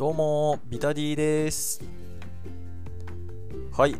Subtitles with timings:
[0.00, 1.82] どうも、ビタディです。
[3.76, 3.92] はい、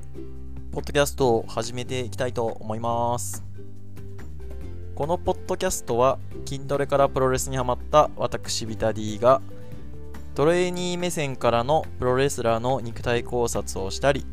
[0.73, 3.45] ポッドキャストを始めていきたいと思います。
[4.95, 9.43] このポッドキャストは、筋トレからプロレスにハマった私ビタディが、
[10.35, 14.25] トレーニー目線からのプロレスラーの肉体考察をしたり、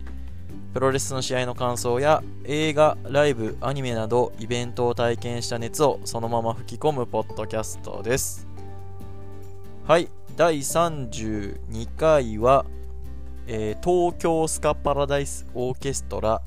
[0.73, 8.46] プロレスの試合の感想や映画、ライブ、アニメなどイベントを体験した熱をそのまま吹き込むポッドキャストです。
[9.87, 12.65] はい、第32回は、
[13.47, 16.41] えー東京スカパラダイスオーケストラ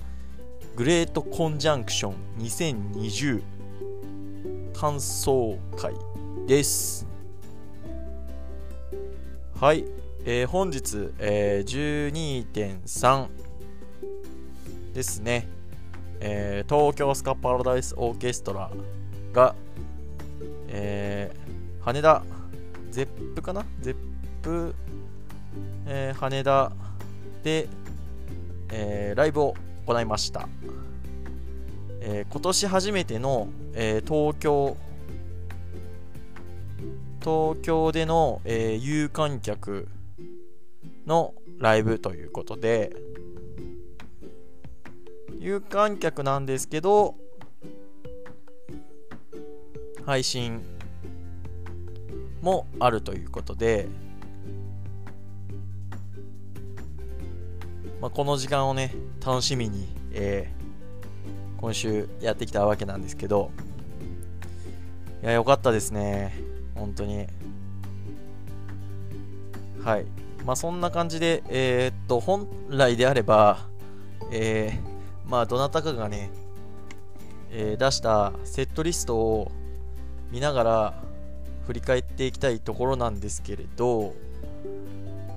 [0.77, 3.43] グレートコンジャンクション2020
[4.75, 5.95] 感想会
[6.47, 7.07] です。
[9.59, 9.87] はい、
[10.27, 13.29] えー本日、えー12.3
[14.93, 15.49] ですね、
[16.21, 18.71] えー東京スカパラダイスオーケストラ
[19.33, 19.55] が、
[20.69, 22.23] えー羽田
[22.91, 23.65] ゼップかな？
[23.81, 23.97] ゼッ
[24.43, 24.75] プ、
[25.87, 26.73] えー羽田
[27.43, 27.69] で、
[28.71, 29.55] えーライブを
[29.87, 30.49] 行いました、
[32.01, 34.77] えー今年初めての、えー東京
[37.21, 39.89] 東京での、えー有観客
[41.07, 42.97] のライブということで
[45.39, 47.15] 有観客なんですけど
[50.07, 50.61] 配信
[52.43, 53.89] もあるということで、
[58.01, 60.61] まあ、この時間をね楽しみに、えー
[61.61, 63.51] 今週やってきたわけなんですけど
[65.23, 66.35] いや良かったですね。
[66.75, 67.27] 本当に。
[69.85, 70.07] はい。
[70.47, 73.59] まあそんな感じでえーっと本来であれば
[74.33, 76.31] えーまあどなたかがね、
[77.51, 79.53] えー出したセットリストを
[80.31, 81.03] 見ながら
[81.71, 84.13] 振り返っていきたいところなんですけれど、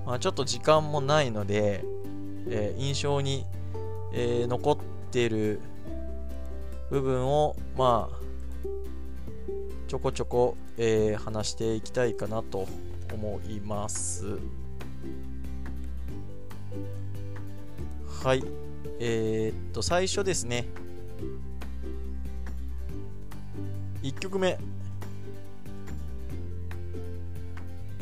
[0.04, 1.86] まあ、ちょっと時間もないので、
[2.50, 3.46] えー印象に、
[4.14, 4.78] えー残っ
[5.12, 5.60] てる
[6.90, 8.18] 部分をまあ
[9.88, 12.68] ちょこちょこ、えー話していきたいかなと
[13.14, 14.40] 思います。
[18.24, 18.44] はい。
[19.00, 20.66] えーっと最初ですね。
[24.02, 24.73] 1曲目。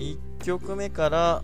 [0.02, 1.44] 1曲目から、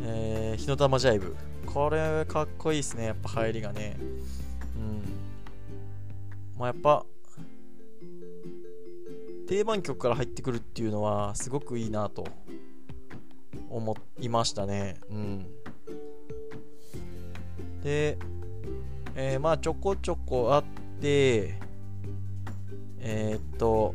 [0.00, 1.36] えー、火の玉ジャイブ。
[1.66, 3.98] これかっこいいですね、やっぱ入りがね。
[4.74, 5.02] うん。
[6.58, 7.04] まあやっぱ、
[9.46, 12.26] 定番曲から入ってくるっていうのは、すごくいいなと
[13.68, 14.96] 思いましたね。
[15.10, 15.46] うん。
[17.82, 18.16] で、
[19.14, 20.64] えーまあちょこちょこあっ
[21.00, 21.58] て、
[22.98, 23.94] えーっと、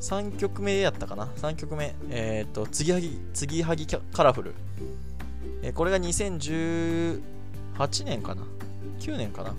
[0.00, 1.94] 3曲目やったかな？3曲目。
[2.10, 4.54] えっ、と「つぎはぎつぎはぎカラフル」
[5.62, 7.20] えーこれが2018
[8.04, 8.42] 年かな
[9.00, 9.54] ？9年かな？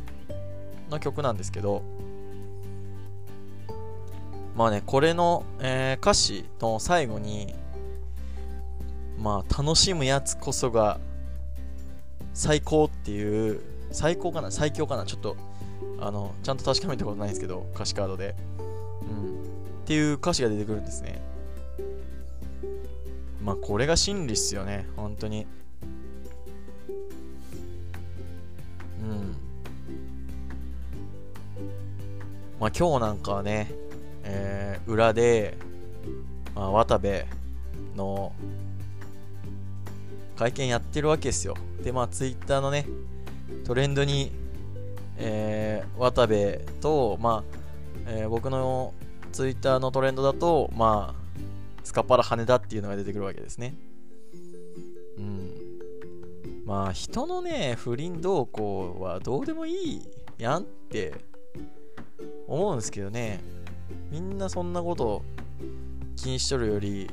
[0.89, 1.81] の曲なんですけど。
[4.55, 7.53] まあねこれの、えー歌詞の最後に
[9.17, 11.00] まあ楽しむやつこそが
[12.33, 13.61] 最高っていう
[13.91, 14.51] 最高かな？
[14.51, 15.06] 最強かな？
[15.06, 15.35] ちょっと
[16.00, 18.35] あのちゃんと確かめたことないんですけど歌詞カードで。
[19.89, 21.19] っていう歌詞が出てくるんですね。
[23.44, 25.47] まあこれが真理っすよね、本当に。
[29.01, 29.35] うん。
[32.59, 33.72] まあ今日なんかはね、
[34.25, 35.57] えー裏で、
[36.53, 37.25] まあ、渡部
[37.95, 38.31] の
[40.35, 41.56] 会見やってるわけですよ。
[41.83, 42.85] で、まあツイッターのね、
[43.66, 44.31] トレンドに、
[45.17, 47.59] えー渡部と、まあ、
[48.06, 48.94] えー僕の
[49.31, 51.29] ツイッターのトレンドだと、まあ、
[51.84, 53.75] スカパラ羽田っていうのが出てくるわけですね。
[55.17, 55.51] うん。
[56.66, 60.01] まあ、人のね、不倫動向はどうでもいい
[60.38, 61.13] やんって
[62.48, 63.39] 思うんですけどね。
[64.12, 65.24] みんなそんなこと
[66.15, 67.09] 気にしとるより、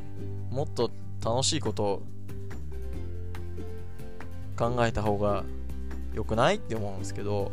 [0.51, 0.91] もっと
[1.25, 2.03] 楽しいこと
[4.57, 5.45] 考えた方が
[6.15, 7.53] 良くないって思うんですけど、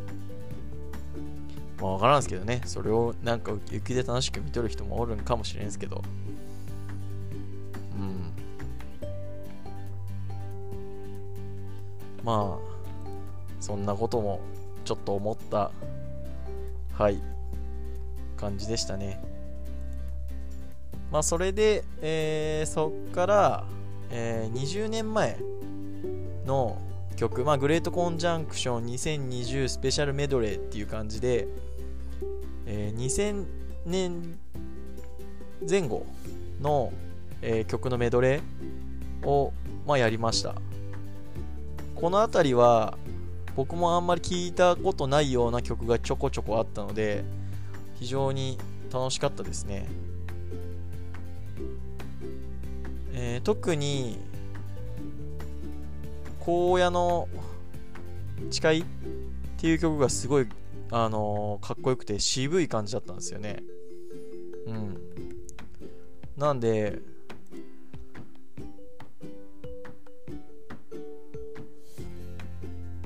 [1.83, 6.01] まあ分からんすけどね、それをなんか雪で楽しく見とる人もおるんかもしれんすけど、
[7.99, 8.31] うん。
[12.23, 13.03] まあ、
[13.59, 14.39] そんなことも
[14.85, 15.71] ちょっと思った、
[16.93, 17.19] はい、
[18.37, 19.21] 感じでしたね。
[21.11, 23.65] まあ、それで、えーそっから、
[24.09, 25.37] えー20年前
[26.45, 26.77] の
[27.17, 31.45] 曲、まあ、グレートコンジャンクション2020スペシャルメドレーっていう感じで、
[32.65, 33.45] えー2000
[33.85, 34.39] 年
[35.69, 36.05] 前後
[36.61, 36.91] の、
[37.41, 39.53] えー、曲のメドレーを、
[39.85, 40.55] まあ、やりました。
[41.95, 42.97] この辺りは
[43.55, 47.23] 僕もあんまり聞いたことないような曲がちょこちょこあったので
[47.95, 48.57] 非常に
[48.91, 49.87] 楽しかったですね、
[53.13, 54.19] えー、特に
[56.45, 57.29] 荒野の
[58.51, 58.85] 誓いっ
[59.57, 60.47] ていう曲がすごい、
[60.95, 63.63] あのー、かっこよくて渋い感じだったんですよね。
[64.67, 64.97] うん。
[66.37, 66.99] なんで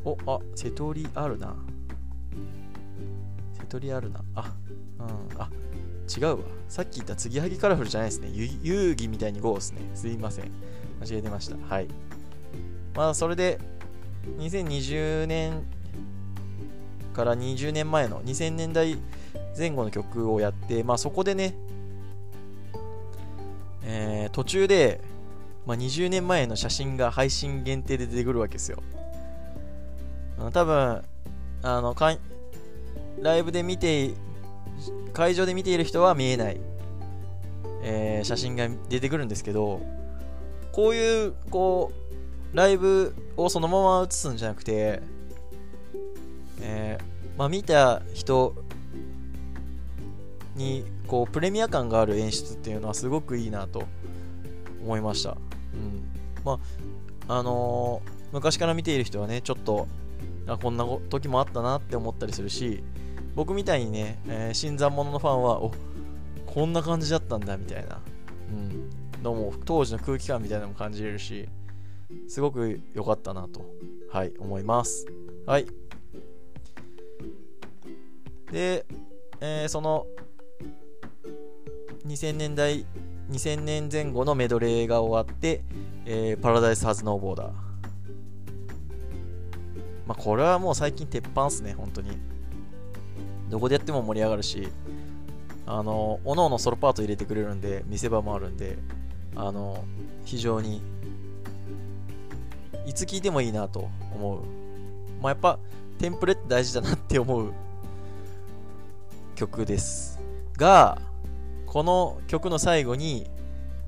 [0.04, 1.56] おあ瀬戸りあるな。
[3.58, 4.22] 瀬戸りあるな。
[4.36, 4.54] あ
[5.00, 5.42] うん。
[5.42, 5.50] あ
[6.14, 6.44] 違うわ。
[6.68, 8.30] さっき言った継ぎはぎカラフルじゃないですね。
[8.34, 9.80] 遊戯みたいに GO ですね。
[9.94, 10.52] すいません。
[11.00, 11.56] 間違えてました。
[11.74, 11.88] はい。
[12.94, 13.62] まあそれで
[14.40, 15.64] 2020年
[17.18, 18.96] から20年前の2000年代
[19.58, 21.56] 前後の曲をやって、まあ、そこでね、
[23.84, 25.02] えー、途中で、
[25.66, 28.84] まあ、20年前の写真が配信限定で出てくるわけですよ。
[30.54, 31.02] 多分
[31.64, 32.16] あのか
[33.20, 34.12] ライブで見て
[35.12, 36.62] 会場で見ている人は見えない、
[37.82, 39.82] えー、写真が出てくるんですけど
[40.72, 41.92] こういうこ
[42.54, 45.02] うライブをそのまま映すんじゃなくて、
[46.70, 48.54] えー、まあ、見た人
[50.56, 53.86] にこうプレミア感がある演出っていうのはすごくいいなと
[54.84, 55.32] 思いました。
[55.32, 55.34] う
[55.78, 56.04] ん。
[56.44, 56.60] ま
[57.30, 59.88] ああのー、昔から見ている人はねちょっと
[60.48, 62.84] あこんな時もあったなって思ったりするし
[63.36, 65.74] 僕みたいにね、えー、新参者のファンはお
[66.46, 68.00] こんな感じだったんだみたいな、
[68.50, 71.50] うん、のも当時の空気感みたいなのも感じれるし
[72.30, 73.66] すごく良かったなと
[74.10, 75.06] はい思います。
[75.46, 75.68] はい。
[78.52, 78.86] で、
[79.42, 80.08] えー、その
[82.06, 82.86] 2000年代
[83.30, 85.64] 2000年前後のメドレーが終わって、
[86.06, 87.68] えー、パラダイス・ハズ・ノーボーダー
[90.08, 92.18] まあ、これはもう最近鉄板っすね、本当に。
[93.50, 94.70] どこでやっても盛り上がるし、
[95.66, 98.78] あの、おのおのソロパート入れてくれるんで、見せ場もあるんで、
[99.36, 99.84] あの、
[100.24, 100.82] 非常に、
[102.86, 104.42] いつ聴いてもいいなと思う。
[105.22, 105.60] まあ、やっぱ、
[106.00, 107.52] テンプレって大事だなって思う
[109.38, 110.20] 曲です。
[110.58, 111.00] が、
[111.68, 113.30] この曲の最後に、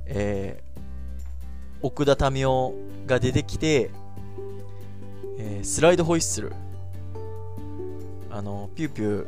[0.06, 0.80] えー、
[1.82, 2.74] 奥田民生
[3.08, 3.90] が出てきて、
[5.40, 6.54] えー、スライドホイッスル。
[8.30, 9.28] あの、ピューピュー、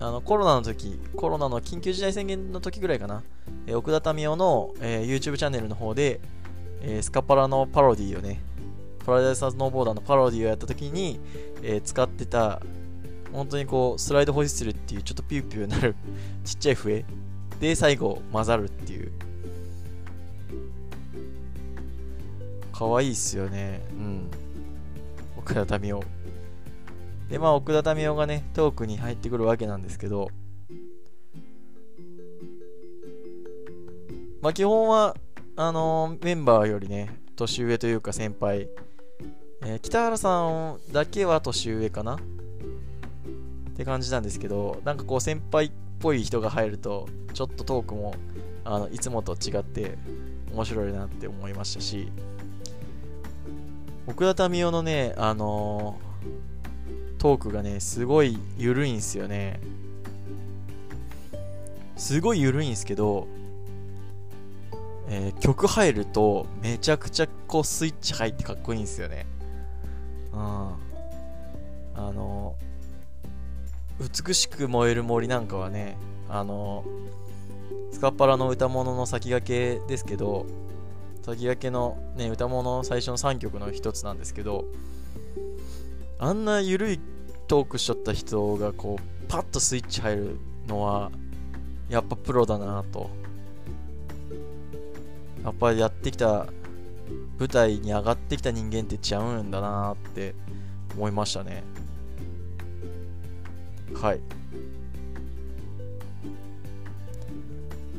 [0.00, 3.22] あの、コロナの時、コロナの緊急事態宣言の時ぐらいかな、
[3.68, 6.18] えー、奥田民生の、えー、YouTube チャンネルの方で、
[6.82, 8.40] えー、スカパラのパロディをね、
[9.06, 11.20] パラダイス・スノーボーダーのパロディをやった時に、
[11.62, 12.60] えー、使ってた、
[13.32, 15.94] 本当にこう、スライドホイッスルっていうちょっとピューピューなる
[16.44, 17.04] ちっちゃい笛
[17.60, 19.12] で最後混ざるっていう。
[22.72, 23.82] 可愛いっすよね。
[23.92, 24.30] うん。
[25.36, 26.06] 奥田民生。
[27.28, 30.30] で、まあ、奥田民生がね、トークに入ってくるわけなんですけど、
[34.40, 35.16] まあ、基本は、
[35.56, 38.68] あのー、メンバーよりね、年上というか先輩、
[39.62, 42.18] えー、北原さんだけは年上かな
[43.78, 45.70] って感じなんですけど、なんかこう先輩っ
[46.00, 48.12] ぽい人が入ると、ちょっとトークも、
[48.64, 49.96] あの、いつもと違って
[50.52, 52.10] 面白いなって思いましたし、
[54.08, 59.60] 奥田民生のね、あのー、トークがね、すごい緩いんすよね。
[61.96, 63.28] すごい緩いんすけど、
[65.08, 69.24] えー、曲入るとめちゃくちゃこうスイッチ入ってかっこいいんすよね。
[70.32, 70.38] うん。
[70.40, 70.72] あ
[71.94, 72.68] のー、
[74.00, 75.96] 美しく燃える森なんかはね、
[76.28, 76.84] あの、
[77.90, 80.46] スカッパラの歌物の先駆けですけど、
[81.34, 84.64] 先駆けの、ね、歌物最初の3曲の一つなんですけど
[86.18, 87.00] あんな緩い
[87.48, 91.10] トークしとった人がこうパッとスイッチ入るのは
[91.90, 93.10] やっぱプロだなと。
[95.44, 96.46] やっぱりやってきた
[97.38, 100.34] 舞台に上がってきた人間ってちゃうんだなって
[100.94, 101.62] 思いましたね。
[103.94, 104.20] はい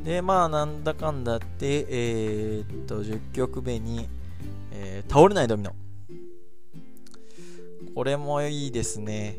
[0.04, 4.08] で、まあ、なんだかんだって、えー、っと、10曲目に、
[4.72, 5.76] えー、倒れないドミノ。
[7.94, 9.38] これもいいですね。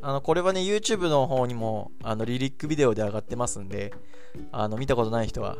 [0.00, 3.92] あの、これはね、YouTube の方にも、あの、リリックビデオで上がってますんで、
[4.52, 5.58] あの、見たことない人は、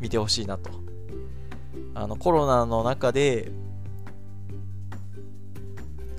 [0.00, 0.70] 見てほしいなと。
[1.94, 3.50] あの、コロナの中で、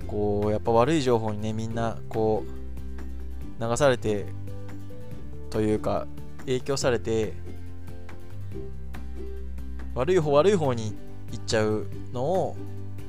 [0.07, 2.58] こう、やっぱ悪い情報にね、みんな、こう、
[3.59, 4.25] 流されて、
[5.49, 6.07] というか、
[6.45, 7.33] 影響されて
[9.93, 10.95] 悪い方悪い方に
[11.31, 12.55] 行っちゃうのを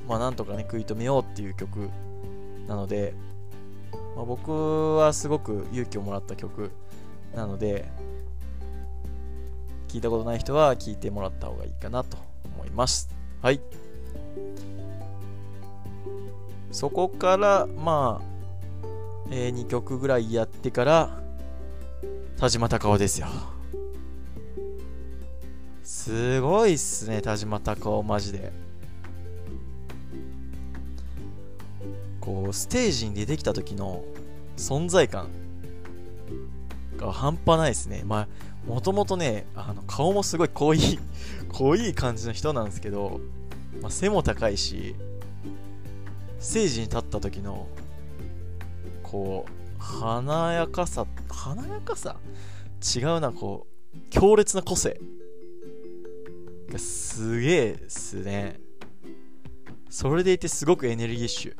[0.08, 1.88] まあなんとかね食い止めようっていう曲
[2.66, 3.14] なので、
[4.16, 6.70] まあ、僕はすごく勇気をもらった曲
[7.34, 7.88] なので
[9.88, 12.16] 聞いたことない人は聞いてもらった方がいいかなと
[12.56, 13.08] 思います。
[13.42, 13.60] はい。
[16.70, 18.29] そこからまあ
[19.30, 21.22] えー、2曲ぐらいやってから
[22.36, 23.28] 田島隆夫ですよ。
[25.84, 28.52] すごいっすね田島隆夫マジで。
[32.20, 34.04] こうステージに出てきた時の
[34.56, 35.28] 存在感
[36.96, 38.02] が半端ないですね。
[38.04, 38.28] まあ
[38.66, 40.98] もともとねあの顔もすごい濃い
[41.52, 43.20] 濃い感じの人なんですけど、
[43.80, 44.94] まあ、背も高いし
[46.38, 47.66] ステージに立った時の
[49.10, 52.16] こう華やかさ華やかさ？
[52.96, 55.00] 違うなこう強烈な個性。
[56.70, 58.60] がすげえっすね。
[59.88, 61.56] それでいてすごくエネルギッシュ。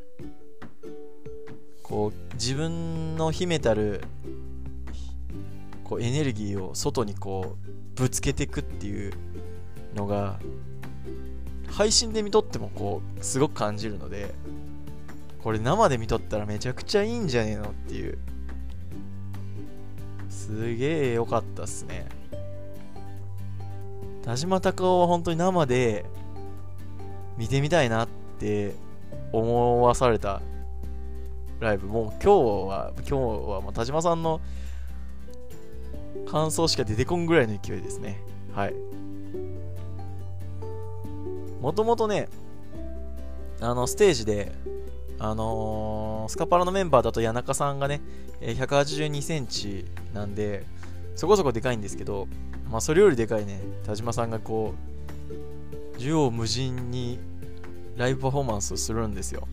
[1.82, 4.04] こう自分の秘めたる
[5.82, 9.12] こうエネルギーを外にこうぶつけていくっていう
[9.96, 10.38] のが
[11.68, 14.32] 配信で見とってもこうすごく感じるので
[15.42, 18.18] これ生で見とったらめちゃくちゃいいんじゃねえのっていう。
[20.28, 22.06] すげえ良かったっすね。
[24.22, 26.04] 田島隆夫は本当に生で
[27.38, 28.74] 見てみたいなって
[29.32, 30.42] 思わされた
[31.58, 31.86] ライブ。
[31.86, 32.28] もう今日
[32.68, 34.40] は今日はもう田島さんの
[36.30, 38.20] 感想しか出てこんぐらいの勢いですね。
[38.54, 38.74] はい。
[41.62, 42.28] もともとね
[43.60, 44.52] あのステージで
[45.22, 48.00] あのー、スカパラのメンバーだと谷中さんがね、
[48.40, 49.84] 182センチ
[50.14, 50.64] なんで、
[51.14, 52.26] そこそこでかいんですけど、
[52.70, 57.18] まあ、それよりでかいね、田島さんがこう、縦横無尽に
[57.96, 59.46] ライブパフォーマンスをするんですよ。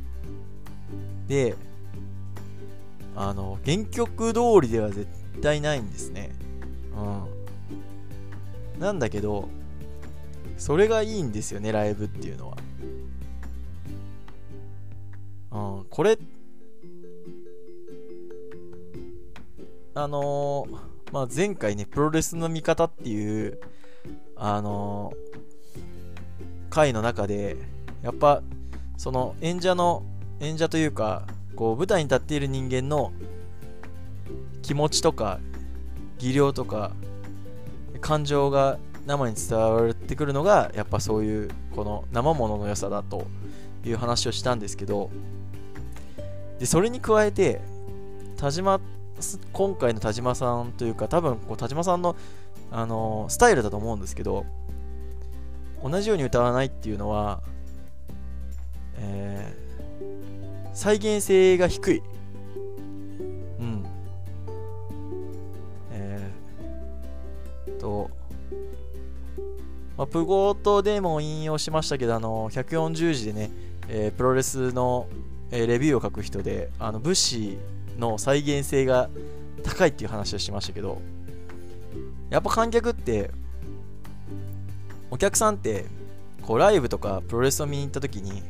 [1.27, 1.55] で、
[3.17, 5.05] あの、原曲通りでは絶
[5.41, 6.31] 対ないんですね。
[6.95, 8.79] うん。
[8.79, 9.49] なんだけど、
[10.57, 12.56] それがいいんですよね、ライブっていうのは。
[15.97, 16.15] これ、
[19.95, 23.59] あのー、まあ、前回ね、プロレスの見方っていう、
[24.35, 27.57] あのー、回の中で、
[28.03, 28.43] やっぱ、
[28.95, 30.03] その演者の、
[30.39, 31.25] 演者というか、
[31.55, 33.11] こう、舞台に立っている人間の
[34.61, 35.39] 気持ちとか、
[36.19, 36.91] 技量とか、
[38.01, 38.77] 感情が
[39.07, 43.25] 生に伝わってくるのが、やっぱそういう、この生ものの良さだと
[43.83, 45.09] いう話をしたんですけど、
[46.59, 47.61] でそれに加えて
[48.37, 48.79] 田島
[49.51, 52.15] 今回の田島さんというか多分こう田島さんの、
[52.71, 54.45] あのー、スタイルだと思うんですけど
[55.83, 57.41] 同じように歌わないっていうのは、
[58.97, 62.01] えー、再現性が低い。
[63.59, 63.85] うん。
[65.91, 68.09] えー、と
[69.97, 73.51] まあ、プゴートでも引用しましたけど、あの140字でね、
[73.87, 75.07] えー、プロレスの
[75.51, 77.57] えー、レビューを書く人であの武士
[77.97, 79.09] の再現性が
[79.63, 81.01] 高いっていう話をしましたけど
[82.29, 83.31] やっぱ観客って
[85.09, 85.85] お客さんって
[86.41, 88.43] こうライブとかプロレスを見に行った時に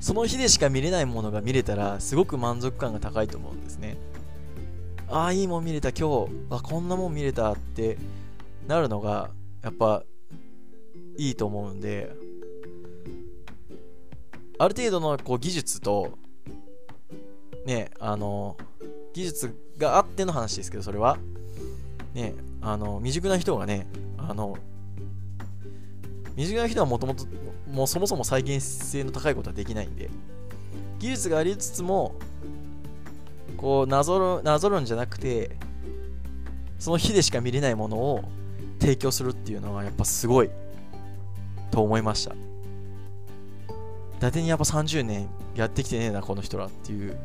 [0.00, 3.98] その日でしか見れないものが見れたらすごく満足感が高いと思うんですね。
[5.08, 7.98] ああいいもん見れた今日あこんなもん見れたって
[8.68, 9.30] なるのが
[9.62, 10.04] やっぱ
[11.18, 12.12] いいと思うんで
[14.60, 16.18] ある程度のこう技術と、
[17.64, 18.58] ね、あの、
[19.14, 21.16] 技術があっての話ですけど、それは、
[22.12, 23.86] ね、あの、未熟な人がね、
[24.18, 24.58] あの、
[26.32, 27.24] 未熟な人はもともと、
[27.70, 30.10] もうそもそも再現性の高いことはできないんで、
[30.98, 32.14] 技術がありつつも、
[33.56, 35.56] こう、なぞる、なぞるんじゃなくて、
[36.78, 38.24] その日でしか見れないものを
[38.78, 40.50] 提供するっていうのはやっぱすごい
[41.70, 42.49] と思いました。
[44.20, 47.16] 伊達にやっぱ30年やってきてねえな、この人らっていう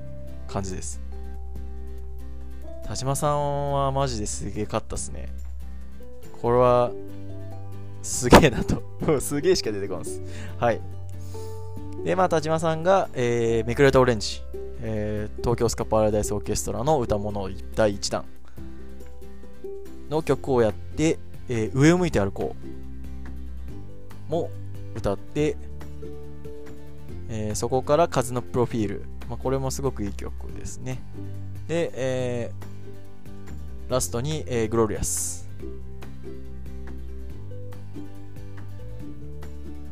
[0.47, 1.01] 感じです。
[2.85, 5.27] 田島さんはマジですげえ勝ったっすね。
[6.41, 6.93] これは、
[8.01, 8.81] すげえなと。
[9.19, 10.21] すげえしか出てこないんす。
[10.57, 10.79] はい。
[12.05, 14.41] で、まあ、田島さんが、えー、めくれたオレンジ、
[14.79, 18.23] えー、東京スカパラダイスオーケストラの歌物第1弾
[20.09, 22.55] の曲をやって、えー、上を向いて歩こ
[24.29, 24.49] うも
[24.95, 25.57] 歌って、
[27.37, 31.01] えー、そこから風のプロフィール、まあ、これもすごくいい曲ですね。
[31.67, 35.49] で、えー、ラストに、えー、グロリアス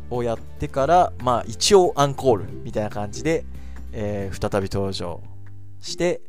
[0.09, 3.43] をやってからまあ一応アンコールみたいな感じで、
[3.91, 5.21] えー、再び登場
[5.81, 6.21] して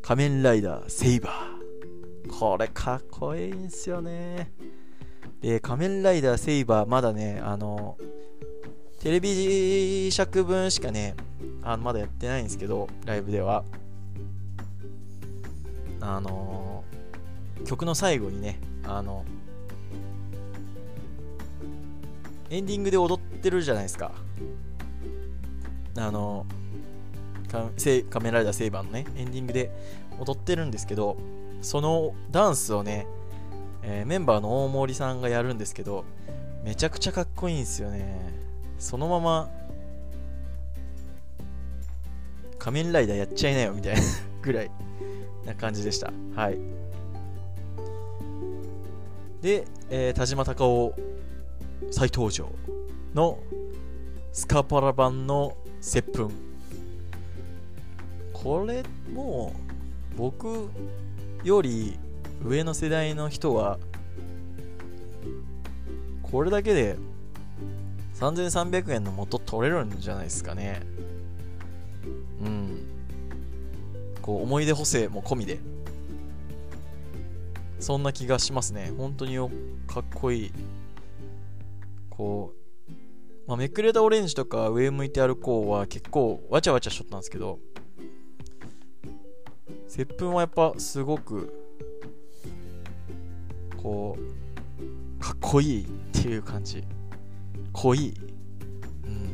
[0.00, 4.52] 仮面ライダーセイバーこれかっこいいんすよね。
[5.42, 7.98] で仮面ライダーセイバーまだねあの
[9.00, 11.16] テレビ尺分しかね
[11.62, 13.64] あのまだやってないんですけどライブでは。
[16.02, 16.82] あの
[17.66, 19.24] 曲の最後にねあの
[22.48, 24.12] エンディングで踊ってるじゃないですか。
[25.96, 26.46] あの
[27.48, 29.70] 仮面ライダーセイバーのねエンディングで
[30.18, 31.16] 踊ってるんですけど
[31.62, 33.06] そのダンスをね、
[33.82, 36.04] えー、メンバーの大森さんがやるんですけど
[36.64, 38.49] めちゃくちゃかっこいいんですよね。
[38.80, 39.50] そのまま
[42.58, 44.00] 仮面ライダーやっちゃいなよみたいな
[44.42, 44.70] ぐらい
[45.44, 46.12] な感じでした。
[46.34, 46.58] はい。
[49.42, 50.94] で、えー、田島隆夫
[51.90, 52.50] 再登場
[53.14, 53.38] の
[54.32, 56.30] スカパラ版の接吻。
[58.32, 58.82] これ
[59.12, 59.52] も
[60.14, 60.70] う僕
[61.44, 61.98] より
[62.42, 63.78] 上の世代の人は
[66.22, 66.96] これだけで
[68.20, 70.82] 3300円の元取れるんじゃないですかね。
[72.42, 72.86] うん。
[74.20, 75.58] こう思い出補正も込みで。
[77.78, 78.92] そんな気がしますね。
[78.96, 79.36] 本当に
[79.86, 80.52] かっこいい。
[82.10, 82.52] こ
[82.88, 82.92] う、
[83.48, 87.58] まあ、めくれたオレンジとか上向いて歩こうは結構わちゃわちゃしとったんですけど
[89.88, 91.52] 接吻はやっぱすごく
[93.76, 96.84] こうかっこいいっていう感じ。
[97.72, 98.14] 濃い、
[99.04, 99.30] うん、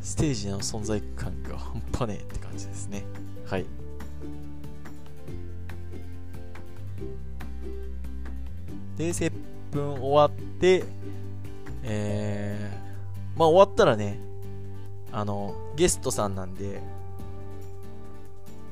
[0.00, 3.04] ステージの存在感が半端ねえって感じですね。
[3.46, 3.66] はい。
[8.96, 9.32] で接
[9.72, 10.84] 吻終わって
[11.82, 14.20] えー、まあ終わったらね
[15.10, 16.80] あのゲストさんなんで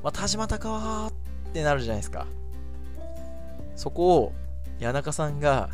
[0.03, 1.11] まあ田島隆は
[1.49, 2.27] ってなるじゃないですか。
[3.75, 4.33] そこを
[4.79, 5.69] 谷中さんが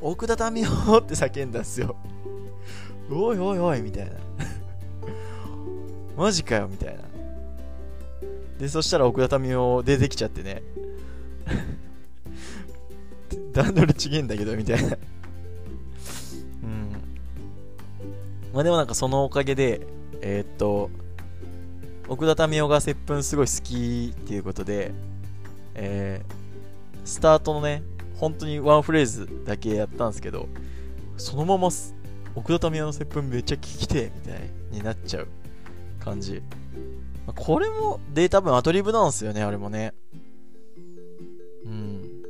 [0.00, 1.96] 奥田民生って叫んだんすよ
[3.10, 4.12] おいおいおいみたいな
[6.16, 7.02] マジかよみたいな
[8.58, 10.62] でそしたら奥田民生出てきちゃってね
[13.52, 14.96] 段取りちげえんだけどみたいな
[16.62, 16.92] うん
[18.52, 19.86] まあでもなんかそのおかげで
[20.20, 20.90] えー、っと
[22.08, 24.92] 奥田民生が接吻すごい好きっていうことで
[25.78, 27.82] えー、スタートのね
[28.16, 30.48] 本当にワンフレーズだけやったんですけど、
[31.16, 31.68] そのまま
[32.34, 35.28] 奥田民生の接吻めっちゃ聞きてみたいになっちゃう
[36.00, 36.42] 感じ。
[37.34, 39.94] これも、で、多分アドリブなんですよね、あれもね。
[41.64, 42.22] うん。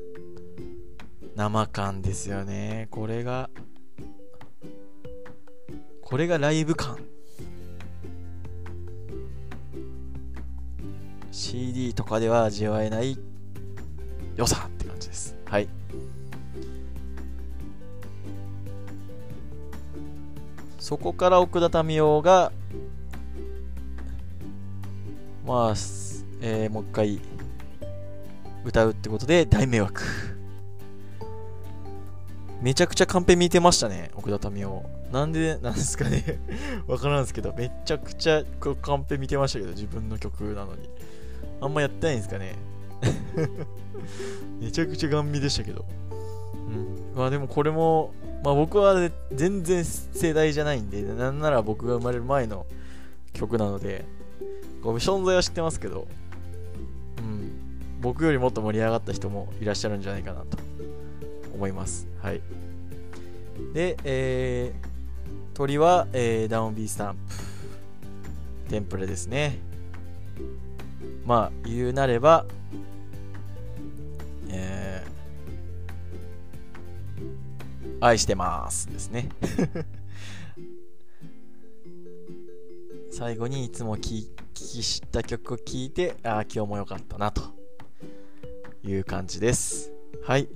[1.34, 2.88] 生感ですよね。
[2.90, 3.50] これが、
[6.00, 6.98] これがライブ感。
[11.30, 13.18] CD とかでは味わえない
[14.36, 15.35] 良さって感じです。
[15.46, 15.68] はい。
[20.78, 22.52] そこから奥田民生が、
[25.44, 25.74] まあ、
[26.40, 27.20] えー、もう一回
[28.64, 30.02] 歌うってことで大迷惑。
[32.60, 34.84] めちゃくちゃカンペ見てましたね、奥田民生。
[35.12, 36.40] なんでなんですかね
[36.88, 38.42] わからんですけど、めちゃくちゃ
[38.82, 40.88] カンペ見てましたけど、自分の曲なのに。
[41.60, 42.54] あんまやってないんですかね
[44.60, 45.84] めちゃくちゃガン見でしたけど。
[46.68, 47.16] うん。
[47.16, 48.12] まあでもこれも、
[48.44, 52.66] まあ僕は全然世代じゃないんで、なんなら僕が生まれる前の
[53.32, 54.04] 曲なので、
[54.82, 56.06] こう存在は知ってますけど、
[57.18, 57.50] うん。
[58.00, 60.58] 僕よりもっと盛り上がった人もいらっしゃるんじゃないかなと
[61.54, 62.06] 思います。
[62.20, 62.40] はい。
[63.72, 67.46] で、えー、鳥は、えー、ダウンビースタンプ。
[68.68, 69.58] テンプレですね。
[71.24, 72.46] まあ、言うなれば、
[74.48, 79.28] えー、愛してますですね
[83.10, 84.10] 最後にいつも聴
[84.54, 87.42] き知った曲を聴いて、ああ、今日も良かったなと
[88.84, 89.90] いう感じです。
[90.22, 90.48] はい。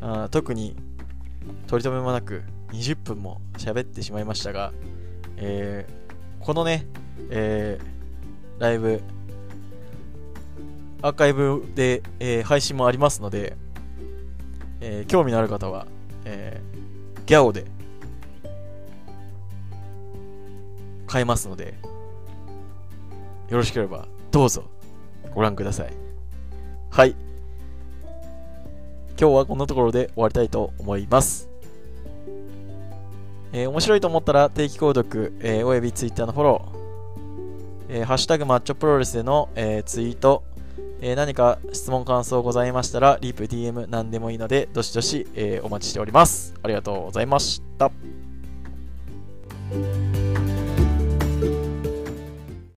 [0.00, 0.76] あ特に
[1.66, 4.72] 取り留めもなく20分も喋ってしまいましたが、
[5.36, 6.86] えー、このね、
[7.30, 7.89] えー、
[8.60, 9.02] ライブ
[11.02, 13.56] アーカイブで、えー、配信もありますので、
[14.82, 15.86] えー、興味のある方は、
[16.26, 17.64] えー、ギャオで
[21.06, 21.74] 買えますので、
[23.48, 24.64] よろしければどうぞ
[25.34, 25.92] ご覧ください。
[26.90, 27.16] はい。
[29.18, 31.48] 今日はこんなところで終わりたいと思います。
[33.52, 36.69] えー、面白いと思ったら定期購読、えー、および Twitter のフォロー、
[37.92, 40.44] えー、ハッシュタグマッチョプロレスでの、えー、ツイート、
[41.00, 46.54] えー、何か質問感想ございましたら、リープ DM 何でもいいので、どしどし、え、お待ちしております。
[46.62, 47.90] ありがとうございました。